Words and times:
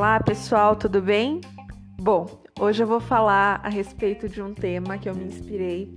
Olá 0.00 0.18
pessoal, 0.18 0.74
tudo 0.76 1.02
bem? 1.02 1.42
Bom, 2.00 2.42
hoje 2.58 2.82
eu 2.82 2.86
vou 2.86 3.00
falar 3.00 3.60
a 3.62 3.68
respeito 3.68 4.30
de 4.30 4.40
um 4.40 4.54
tema 4.54 4.96
que 4.96 5.06
eu 5.06 5.14
me 5.14 5.24
inspirei 5.24 5.94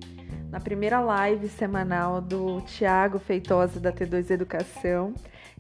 na 0.50 0.60
primeira 0.60 1.00
live 1.00 1.48
semanal 1.48 2.20
do 2.20 2.60
Tiago 2.64 3.18
Feitosa 3.18 3.80
da 3.80 3.94
T2 3.94 4.30
Educação 4.30 5.14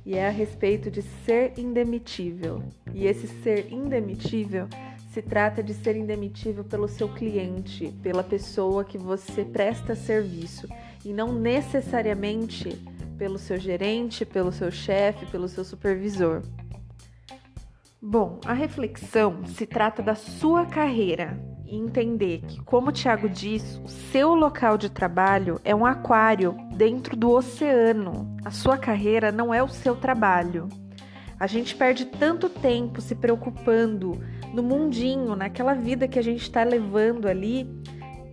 e 0.06 0.18
é 0.18 0.28
a 0.28 0.29
respeito 0.29 0.92
de 0.92 1.02
ser 1.02 1.54
indemitível. 1.57 2.61
E 2.93 3.07
esse 3.07 3.28
ser 3.28 3.71
indemitível 3.71 4.68
se 5.14 5.21
trata 5.21 5.64
de 5.64 5.73
ser 5.73 5.96
indemitível 5.96 6.66
pelo 6.66 6.89
seu 6.89 7.07
cliente, 7.07 7.94
pela 8.04 8.25
pessoa 8.25 8.84
que 8.84 8.98
você 8.98 9.46
presta 9.46 9.96
serviço 9.96 10.68
e 11.05 11.14
não 11.14 11.32
necessariamente 11.32 12.78
pelo 13.18 13.39
seu 13.39 13.57
gerente, 13.57 14.25
pelo 14.25 14.52
seu 14.52 14.69
chefe, 14.69 15.25
pelo 15.28 15.47
seu 15.47 15.64
supervisor. 15.64 16.41
Bom, 18.06 18.38
a 18.46 18.52
reflexão 18.52 19.46
se 19.46 19.66
trata 19.66 20.04
da 20.04 20.14
sua 20.14 20.66
carreira 20.66 21.39
e 21.66 21.78
entender 21.78 22.42
que, 22.42 22.61
como 22.61 22.89
o 22.89 22.92
Tiago 22.92 23.30
diz, 23.30 23.78
o 23.78 23.88
seu 23.88 24.36
local 24.36 24.78
de 24.78 24.92
trabalho 24.92 25.57
é 25.64 25.74
um 25.74 25.86
aquário 25.86 26.54
dentro 26.75 27.16
do 27.16 27.32
oceano. 27.32 28.36
A 28.44 28.52
sua 28.52 28.78
carreira 28.78 29.32
não 29.32 29.54
é 29.54 29.64
o 29.64 29.70
seu 29.70 29.96
trabalho. 29.96 30.68
A 31.39 31.47
gente 31.47 31.78
perde 31.78 32.03
tanto 32.03 32.50
tempo 32.50 33.00
se 33.00 33.16
preocupando 33.16 34.20
no 34.53 34.61
mundinho, 34.61 35.33
naquela 35.33 35.73
vida 35.73 36.06
que 36.06 36.20
a 36.20 36.23
gente 36.23 36.42
está 36.42 36.61
levando 36.61 37.25
ali, 37.25 37.66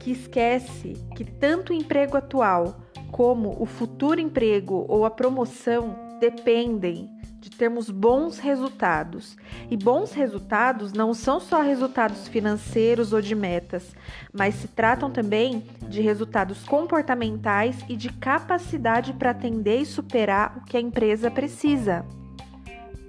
que 0.00 0.10
esquece 0.10 0.94
que 1.14 1.24
tanto 1.24 1.72
o 1.72 1.76
emprego 1.76 2.16
atual 2.16 2.80
como 3.12 3.54
o 3.56 3.66
futuro 3.66 4.20
emprego 4.20 4.84
ou 4.88 5.04
a 5.04 5.10
promoção 5.10 6.09
dependem 6.20 7.10
de 7.40 7.50
termos 7.50 7.88
bons 7.88 8.38
resultados. 8.38 9.36
E 9.70 9.76
bons 9.76 10.12
resultados 10.12 10.92
não 10.92 11.14
são 11.14 11.40
só 11.40 11.62
resultados 11.62 12.28
financeiros 12.28 13.12
ou 13.12 13.22
de 13.22 13.34
metas, 13.34 13.96
mas 14.32 14.54
se 14.56 14.68
tratam 14.68 15.10
também 15.10 15.66
de 15.88 16.02
resultados 16.02 16.62
comportamentais 16.64 17.76
e 17.88 17.96
de 17.96 18.12
capacidade 18.12 19.14
para 19.14 19.30
atender 19.30 19.80
e 19.80 19.86
superar 19.86 20.58
o 20.58 20.64
que 20.64 20.76
a 20.76 20.80
empresa 20.80 21.30
precisa. 21.30 22.04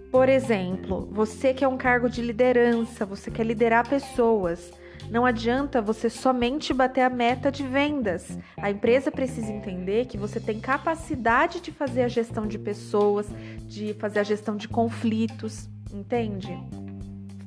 Por 0.09 0.27
exemplo, 0.27 1.07
você 1.11 1.53
quer 1.53 1.67
um 1.67 1.77
cargo 1.77 2.09
de 2.09 2.21
liderança, 2.21 3.05
você 3.05 3.31
quer 3.31 3.45
liderar 3.45 3.87
pessoas. 3.87 4.71
Não 5.09 5.25
adianta 5.25 5.81
você 5.81 6.09
somente 6.09 6.73
bater 6.73 7.01
a 7.01 7.09
meta 7.09 7.51
de 7.51 7.65
vendas. 7.65 8.37
A 8.57 8.69
empresa 8.69 9.11
precisa 9.11 9.51
entender 9.51 10.05
que 10.05 10.17
você 10.17 10.39
tem 10.39 10.59
capacidade 10.59 11.59
de 11.59 11.71
fazer 11.71 12.03
a 12.03 12.07
gestão 12.07 12.47
de 12.47 12.57
pessoas, 12.57 13.27
de 13.65 13.93
fazer 13.95 14.19
a 14.19 14.23
gestão 14.23 14.55
de 14.55 14.67
conflitos, 14.67 15.69
entende? 15.93 16.57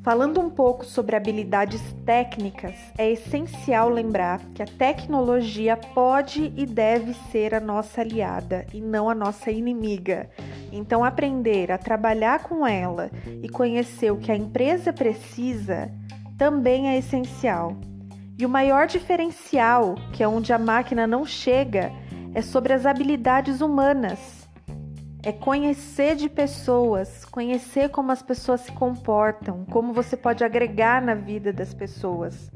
Falando 0.05 0.38
um 0.38 0.50
pouco 0.50 0.84
sobre 0.84 1.16
habilidades 1.16 1.80
técnicas, 2.05 2.75
é 2.98 3.10
essencial 3.12 3.88
lembrar 3.88 4.38
que 4.55 4.62
a 4.62 4.66
tecnologia 4.66 5.78
pode 5.78 6.52
e 6.55 6.66
deve 6.66 7.14
ser 7.32 7.55
a 7.55 7.60
nossa 7.60 8.02
aliada 8.02 8.66
e 8.75 8.82
não 8.82 9.08
a 9.08 9.14
nossa 9.14 9.50
inimiga. 9.50 10.28
Então, 10.70 11.02
aprender 11.02 11.72
a 11.72 11.78
trabalhar 11.78 12.42
com 12.42 12.66
ela 12.66 13.10
e 13.42 13.48
conhecer 13.48 14.12
o 14.12 14.19
que 14.19 14.30
a 14.30 14.36
empresa 14.36 14.92
precisa 14.92 15.91
também 16.36 16.88
é 16.88 16.98
essencial. 16.98 17.77
E 18.36 18.44
o 18.44 18.48
maior 18.48 18.86
diferencial, 18.86 19.94
que 20.12 20.22
é 20.22 20.28
onde 20.28 20.52
a 20.52 20.58
máquina 20.58 21.06
não 21.06 21.24
chega, 21.24 21.92
é 22.34 22.42
sobre 22.42 22.72
as 22.72 22.84
habilidades 22.84 23.60
humanas. 23.60 24.48
É 25.22 25.32
conhecer 25.32 26.16
de 26.16 26.28
pessoas, 26.28 27.24
conhecer 27.24 27.88
como 27.91 28.10
as 28.12 28.22
pessoas 28.22 28.62
se 28.62 28.72
comportam, 28.72 29.64
como 29.70 29.92
você 29.92 30.16
pode 30.16 30.44
agregar 30.44 31.00
na 31.00 31.14
vida 31.14 31.52
das 31.52 31.72
pessoas. 31.72 32.50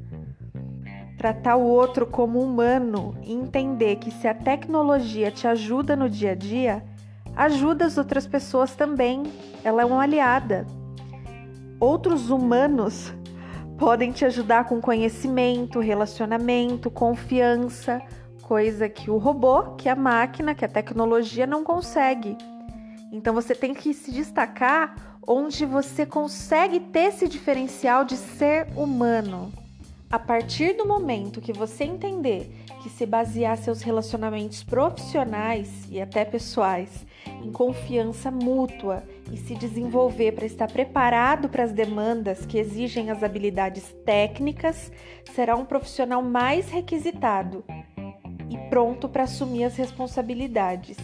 Tratar 1.17 1.57
o 1.57 1.65
outro 1.65 2.07
como 2.07 2.41
humano 2.41 3.17
e 3.23 3.33
entender 3.33 3.97
que 3.97 4.11
se 4.11 4.29
a 4.29 4.35
tecnologia 4.35 5.31
te 5.31 5.47
ajuda 5.47 5.97
no 5.97 6.11
dia 6.11 6.33
a 6.33 6.35
dia, 6.35 6.85
ajuda 7.35 7.87
as 7.87 7.97
outras 7.97 8.27
pessoas 8.27 8.75
também. 8.75 9.23
Ela 9.65 9.83
é 9.83 9.85
uma 9.85 10.03
aliada. 10.03 10.67
Outros 11.81 12.29
humanos 12.31 13.15
podem 13.79 14.11
te 14.11 14.25
ajudar 14.25 14.65
com 14.65 14.81
conhecimento, 14.81 15.79
relacionamento, 15.79 16.91
confiança, 16.91 18.03
coisa 18.43 18.89
que 18.89 19.09
o 19.09 19.17
robô, 19.19 19.77
que 19.77 19.89
a 19.89 19.95
máquina, 19.95 20.55
que 20.55 20.65
a 20.65 20.69
tecnologia 20.69 21.47
não 21.47 21.63
consegue. 21.63 22.37
Então 23.13 23.33
você 23.33 23.55
tem 23.55 23.73
que 23.73 23.95
se 23.95 24.11
destacar 24.11 25.19
onde 25.25 25.65
você 25.65 26.05
consegue 26.05 26.81
ter 26.81 27.11
esse 27.11 27.29
diferencial 27.29 28.05
de 28.05 28.17
ser 28.17 28.67
humano. 28.77 29.53
A 30.11 30.19
partir 30.19 30.77
do 30.77 30.87
momento 30.87 31.41
que 31.41 31.53
você 31.53 31.85
entender 31.85 32.51
que 32.89 32.95
se 32.95 33.05
basear 33.05 33.59
seus 33.59 33.83
relacionamentos 33.83 34.65
profissionais 34.65 35.69
e 35.91 36.01
até 36.01 36.25
pessoais 36.25 37.07
em 37.45 37.53
confiança 37.53 38.31
mútua 38.31 39.05
e 39.31 39.37
se 39.37 39.55
desenvolver 39.55 40.33
para 40.33 40.47
estar 40.47 40.67
preparado 40.73 41.51
para 41.51 41.65
as 41.65 41.71
demandas 41.71 42.47
que 42.47 42.59
exigem 42.59 43.11
as 43.11 43.23
habilidades 43.23 43.95
técnicas, 44.07 44.91
será 45.35 45.55
um 45.55 45.67
profissional 45.67 46.23
mais 46.23 46.71
requisitado 46.71 47.63
e 48.49 48.57
pronto 48.71 49.07
para 49.07 49.25
assumir 49.25 49.65
as 49.65 49.77
responsabilidades. 49.77 50.97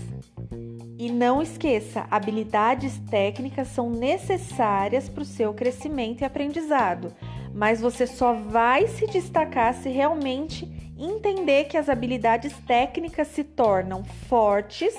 E 0.98 1.12
não 1.12 1.42
esqueça, 1.42 2.06
habilidades 2.10 2.98
técnicas 3.10 3.68
são 3.68 3.90
necessárias 3.90 5.06
para 5.06 5.22
o 5.22 5.26
seu 5.26 5.52
crescimento 5.52 6.22
e 6.22 6.24
aprendizado, 6.24 7.12
mas 7.52 7.82
você 7.82 8.06
só 8.06 8.32
vai 8.32 8.86
se 8.86 9.06
destacar 9.06 9.74
se 9.74 9.90
realmente 9.90 10.83
entender 10.98 11.64
que 11.64 11.76
as 11.76 11.88
habilidades 11.88 12.54
técnicas 12.66 13.28
se 13.28 13.44
tornam 13.44 14.04
fortes 14.04 14.94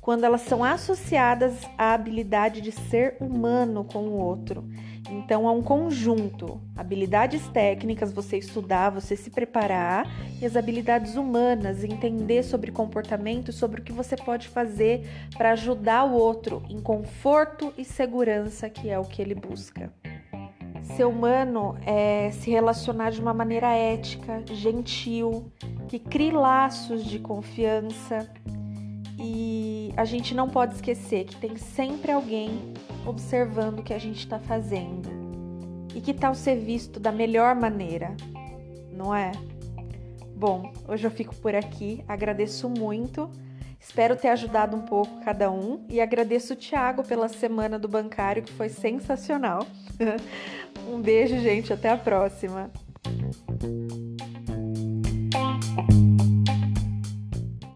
quando 0.00 0.24
elas 0.24 0.40
são 0.42 0.64
associadas 0.64 1.66
à 1.76 1.92
habilidade 1.92 2.60
de 2.60 2.72
ser 2.72 3.16
humano 3.20 3.84
com 3.84 4.04
o 4.04 4.12
outro. 4.12 4.64
Então 5.10 5.48
é 5.48 5.50
um 5.50 5.62
conjunto, 5.62 6.60
habilidades 6.76 7.46
técnicas, 7.48 8.12
você 8.12 8.38
estudar, 8.38 8.90
você 8.90 9.16
se 9.16 9.30
preparar, 9.30 10.06
e 10.40 10.46
as 10.46 10.56
habilidades 10.56 11.14
humanas, 11.14 11.84
entender 11.84 12.42
sobre 12.42 12.70
comportamento, 12.70 13.52
sobre 13.52 13.80
o 13.80 13.84
que 13.84 13.92
você 13.92 14.16
pode 14.16 14.48
fazer 14.48 15.06
para 15.36 15.52
ajudar 15.52 16.04
o 16.04 16.14
outro 16.14 16.62
em 16.68 16.80
conforto 16.80 17.72
e 17.76 17.84
segurança, 17.84 18.68
que 18.68 18.88
é 18.88 18.98
o 18.98 19.04
que 19.04 19.20
ele 19.20 19.34
busca. 19.34 19.92
Ser 20.96 21.04
humano 21.04 21.76
é 21.86 22.30
se 22.30 22.50
relacionar 22.50 23.10
de 23.10 23.20
uma 23.20 23.32
maneira 23.32 23.68
ética, 23.68 24.42
gentil, 24.46 25.52
que 25.88 25.98
crie 25.98 26.30
laços 26.30 27.04
de 27.04 27.18
confiança, 27.18 28.28
e 29.18 29.92
a 29.96 30.04
gente 30.04 30.34
não 30.34 30.48
pode 30.48 30.74
esquecer 30.74 31.24
que 31.24 31.36
tem 31.36 31.56
sempre 31.56 32.12
alguém 32.12 32.72
observando 33.04 33.80
o 33.80 33.82
que 33.82 33.92
a 33.92 33.98
gente 33.98 34.18
está 34.18 34.38
fazendo. 34.38 35.08
E 35.94 36.00
que 36.00 36.14
tal 36.14 36.34
ser 36.34 36.56
visto 36.56 37.00
da 37.00 37.10
melhor 37.10 37.56
maneira, 37.56 38.16
não 38.92 39.12
é? 39.12 39.32
Bom, 40.36 40.72
hoje 40.86 41.04
eu 41.04 41.10
fico 41.10 41.34
por 41.34 41.54
aqui, 41.54 42.04
agradeço 42.06 42.68
muito. 42.68 43.28
Espero 43.80 44.14
ter 44.14 44.28
ajudado 44.28 44.76
um 44.76 44.82
pouco 44.82 45.20
cada 45.24 45.50
um 45.50 45.84
e 45.88 46.00
agradeço 46.00 46.52
o 46.52 46.56
Thiago 46.56 47.02
pela 47.02 47.28
semana 47.28 47.78
do 47.78 47.88
bancário 47.88 48.42
que 48.42 48.52
foi 48.52 48.68
sensacional. 48.68 49.66
um 50.98 51.02
beijo, 51.02 51.38
gente, 51.38 51.72
até 51.72 51.90
a 51.90 51.96
próxima. 51.96 52.70